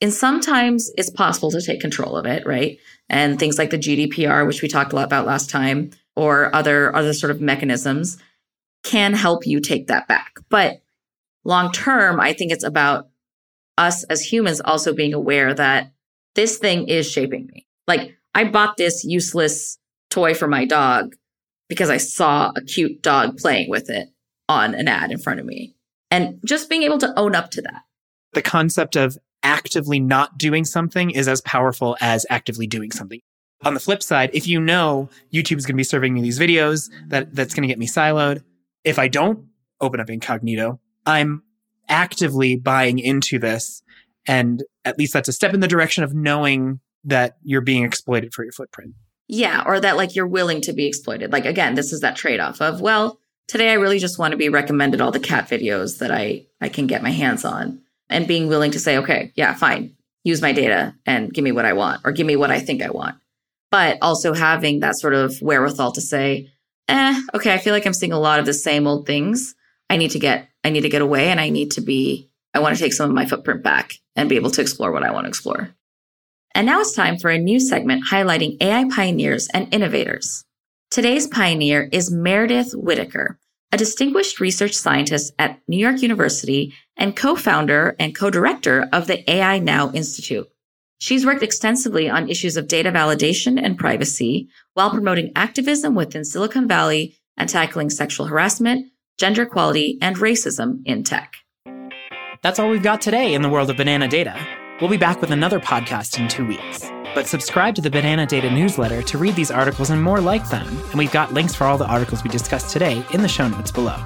And 0.00 0.12
sometimes 0.12 0.90
it's 0.96 1.10
possible 1.10 1.50
to 1.50 1.60
take 1.60 1.80
control 1.80 2.16
of 2.16 2.26
it, 2.26 2.46
right? 2.46 2.78
And 3.08 3.38
things 3.38 3.58
like 3.58 3.70
the 3.70 3.78
GDPR, 3.78 4.46
which 4.46 4.62
we 4.62 4.68
talked 4.68 4.92
a 4.92 4.96
lot 4.96 5.04
about 5.04 5.26
last 5.26 5.50
time, 5.50 5.90
or 6.16 6.54
other 6.54 6.94
other 6.94 7.12
sort 7.12 7.30
of 7.30 7.40
mechanisms 7.40 8.18
can 8.82 9.14
help 9.14 9.46
you 9.46 9.60
take 9.60 9.88
that 9.88 10.08
back. 10.08 10.38
But 10.48 10.82
long 11.44 11.72
term, 11.72 12.20
I 12.20 12.32
think 12.32 12.52
it's 12.52 12.64
about 12.64 13.08
us 13.78 14.04
as 14.04 14.20
humans 14.20 14.60
also 14.60 14.92
being 14.92 15.14
aware 15.14 15.54
that 15.54 15.92
this 16.34 16.58
thing 16.58 16.88
is 16.88 17.10
shaping 17.10 17.46
me. 17.46 17.66
Like 17.86 18.16
I 18.34 18.44
bought 18.44 18.76
this 18.76 19.04
useless 19.04 19.78
toy 20.10 20.34
for 20.34 20.48
my 20.48 20.64
dog 20.64 21.14
because 21.68 21.90
I 21.90 21.98
saw 21.98 22.52
a 22.56 22.62
cute 22.62 23.02
dog 23.02 23.38
playing 23.38 23.70
with 23.70 23.90
it 23.90 24.08
on 24.48 24.74
an 24.74 24.88
ad 24.88 25.10
in 25.12 25.18
front 25.18 25.40
of 25.40 25.46
me. 25.46 25.74
And 26.10 26.40
just 26.44 26.68
being 26.68 26.82
able 26.82 26.98
to 26.98 27.18
own 27.18 27.34
up 27.36 27.50
to 27.52 27.62
that. 27.62 27.82
The 28.32 28.42
concept 28.42 28.96
of 28.96 29.16
actively 29.42 30.00
not 30.00 30.38
doing 30.38 30.64
something 30.64 31.10
is 31.10 31.28
as 31.28 31.40
powerful 31.42 31.96
as 32.00 32.26
actively 32.30 32.66
doing 32.66 32.90
something. 32.90 33.20
On 33.62 33.74
the 33.74 33.80
flip 33.80 34.02
side, 34.02 34.30
if 34.32 34.46
you 34.46 34.60
know 34.60 35.08
YouTube 35.32 35.58
is 35.58 35.66
going 35.66 35.74
to 35.74 35.80
be 35.80 35.84
serving 35.84 36.14
me 36.14 36.22
these 36.22 36.38
videos, 36.38 36.90
that 37.08 37.34
that's 37.34 37.54
going 37.54 37.62
to 37.62 37.68
get 37.68 37.78
me 37.78 37.86
siloed, 37.86 38.42
if 38.84 38.98
I 38.98 39.08
don't 39.08 39.46
open 39.80 40.00
up 40.00 40.08
incognito, 40.08 40.80
I'm 41.04 41.42
actively 41.88 42.56
buying 42.56 42.98
into 42.98 43.38
this. 43.38 43.82
And 44.26 44.62
at 44.84 44.98
least 44.98 45.12
that's 45.12 45.28
a 45.28 45.32
step 45.32 45.54
in 45.54 45.60
the 45.60 45.68
direction 45.68 46.04
of 46.04 46.14
knowing 46.14 46.80
that 47.04 47.36
you're 47.42 47.60
being 47.60 47.84
exploited 47.84 48.32
for 48.32 48.44
your 48.44 48.52
footprint. 48.52 48.94
Yeah. 49.28 49.62
Or 49.66 49.80
that 49.80 49.96
like 49.96 50.14
you're 50.14 50.26
willing 50.26 50.60
to 50.62 50.72
be 50.72 50.86
exploited. 50.86 51.32
Like, 51.32 51.46
again, 51.46 51.74
this 51.74 51.92
is 51.92 52.00
that 52.00 52.16
trade 52.16 52.40
off 52.40 52.60
of, 52.60 52.80
well, 52.80 53.18
today 53.46 53.70
I 53.70 53.74
really 53.74 53.98
just 53.98 54.18
want 54.18 54.32
to 54.32 54.38
be 54.38 54.48
recommended 54.48 55.00
all 55.00 55.10
the 55.10 55.20
cat 55.20 55.48
videos 55.48 55.98
that 55.98 56.10
I, 56.10 56.46
I 56.60 56.68
can 56.68 56.86
get 56.86 57.02
my 57.02 57.10
hands 57.10 57.44
on 57.44 57.82
and 58.10 58.26
being 58.26 58.48
willing 58.48 58.72
to 58.72 58.78
say, 58.78 58.98
okay, 58.98 59.32
yeah, 59.36 59.54
fine, 59.54 59.96
use 60.24 60.42
my 60.42 60.52
data 60.52 60.94
and 61.06 61.32
give 61.32 61.44
me 61.44 61.52
what 61.52 61.64
I 61.64 61.72
want 61.72 62.02
or 62.04 62.12
give 62.12 62.26
me 62.26 62.36
what 62.36 62.50
I 62.50 62.60
think 62.60 62.82
I 62.82 62.90
want. 62.90 63.16
But 63.70 63.98
also 64.02 64.34
having 64.34 64.80
that 64.80 64.98
sort 64.98 65.14
of 65.14 65.40
wherewithal 65.40 65.92
to 65.92 66.00
say, 66.00 66.50
eh, 66.88 67.20
okay, 67.34 67.54
I 67.54 67.58
feel 67.58 67.72
like 67.72 67.86
I'm 67.86 67.94
seeing 67.94 68.12
a 68.12 68.18
lot 68.18 68.40
of 68.40 68.46
the 68.46 68.52
same 68.52 68.86
old 68.86 69.06
things. 69.06 69.54
I 69.88 69.96
need 69.96 70.10
to 70.10 70.18
get, 70.18 70.48
I 70.64 70.70
need 70.70 70.82
to 70.82 70.88
get 70.88 71.02
away 71.02 71.28
and 71.28 71.40
I 71.40 71.48
need 71.48 71.70
to 71.72 71.80
be, 71.80 72.28
I 72.52 72.58
want 72.58 72.76
to 72.76 72.82
take 72.82 72.92
some 72.92 73.08
of 73.08 73.14
my 73.14 73.26
footprint 73.26 73.62
back 73.62 73.92
and 74.16 74.28
be 74.28 74.36
able 74.36 74.50
to 74.50 74.60
explore 74.60 74.92
what 74.92 75.04
I 75.04 75.12
want 75.12 75.24
to 75.24 75.28
explore. 75.28 75.70
And 76.52 76.66
now 76.66 76.80
it's 76.80 76.94
time 76.94 77.16
for 77.16 77.30
a 77.30 77.38
new 77.38 77.60
segment 77.60 78.04
highlighting 78.10 78.60
AI 78.60 78.88
pioneers 78.88 79.48
and 79.54 79.72
innovators. 79.72 80.44
Today's 80.90 81.28
pioneer 81.28 81.88
is 81.92 82.10
Meredith 82.10 82.72
Whittaker, 82.74 83.38
a 83.72 83.76
distinguished 83.76 84.40
research 84.40 84.74
scientist 84.74 85.32
at 85.38 85.60
New 85.68 85.78
York 85.78 86.02
University 86.02 86.74
and 86.96 87.16
co-founder 87.16 87.96
and 87.98 88.14
co-director 88.14 88.88
of 88.92 89.06
the 89.06 89.28
AI 89.30 89.58
Now 89.58 89.90
Institute. 89.92 90.48
She's 90.98 91.24
worked 91.24 91.42
extensively 91.42 92.10
on 92.10 92.28
issues 92.28 92.56
of 92.56 92.68
data 92.68 92.90
validation 92.90 93.58
and 93.62 93.78
privacy 93.78 94.48
while 94.74 94.90
promoting 94.90 95.32
activism 95.34 95.94
within 95.94 96.24
Silicon 96.24 96.68
Valley 96.68 97.16
and 97.36 97.48
tackling 97.48 97.88
sexual 97.88 98.26
harassment, 98.26 98.92
gender 99.18 99.42
equality, 99.42 99.98
and 100.02 100.16
racism 100.16 100.82
in 100.84 101.02
tech. 101.04 101.36
That's 102.42 102.58
all 102.58 102.68
we've 102.68 102.82
got 102.82 103.00
today 103.00 103.34
in 103.34 103.42
the 103.42 103.48
world 103.48 103.70
of 103.70 103.76
banana 103.76 104.08
data. 104.08 104.59
We'll 104.80 104.88
be 104.88 104.96
back 104.96 105.20
with 105.20 105.30
another 105.30 105.60
podcast 105.60 106.18
in 106.18 106.26
two 106.26 106.46
weeks. 106.46 106.90
But 107.14 107.26
subscribe 107.26 107.74
to 107.74 107.82
the 107.82 107.90
Banana 107.90 108.24
Data 108.24 108.50
newsletter 108.50 109.02
to 109.02 109.18
read 109.18 109.36
these 109.36 109.50
articles 109.50 109.90
and 109.90 110.02
more 110.02 110.20
like 110.22 110.48
them. 110.48 110.66
And 110.66 110.94
we've 110.94 111.12
got 111.12 111.34
links 111.34 111.54
for 111.54 111.64
all 111.64 111.76
the 111.76 111.86
articles 111.86 112.24
we 112.24 112.30
discussed 112.30 112.70
today 112.70 113.04
in 113.12 113.20
the 113.20 113.28
show 113.28 113.46
notes 113.46 113.70
below. 113.70 114.02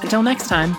Until 0.00 0.22
next 0.22 0.46
time. 0.48 0.76